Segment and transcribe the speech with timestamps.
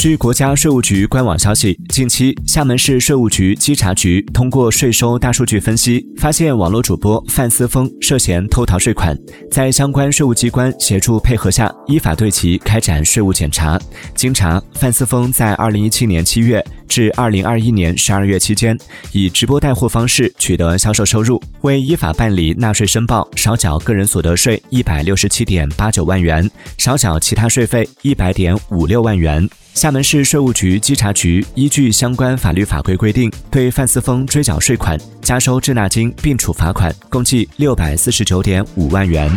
[0.00, 9.14] 据国家税务局官网消息，近期厦门市税务局稽查局通过税收大数据分析，发现网络主播范思峰涉嫌偷逃税款，
[9.50, 13.78] 在相关税务机关协助配合下，依法对其开展税务检查。
[14.14, 18.76] 经查，范思峰在二零一七年七月至二零二一年十二月期间，
[19.12, 29.48] 以直播带货方式取得销售收入，未依法办理纳税申报，少缴个人所得税一百六十七点八九万元，少缴其他税费一百点五六万元。
[29.72, 39.30] 厦门市税务局稽查局依据相关法律法规规定，对范思峰追缴税款、加收滞纳金并处罚款，共计六百四十九点五万元。